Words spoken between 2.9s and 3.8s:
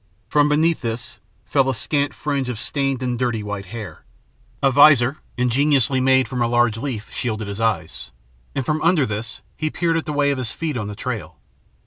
and dirty white